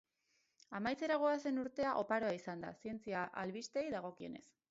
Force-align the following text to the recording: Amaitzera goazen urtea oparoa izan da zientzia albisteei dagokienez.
Amaitzera 0.79 1.17
goazen 1.23 1.59
urtea 1.65 1.91
oparoa 2.05 2.33
izan 2.39 2.65
da 2.67 2.73
zientzia 2.85 3.23
albisteei 3.45 3.87
dagokienez. 3.99 4.45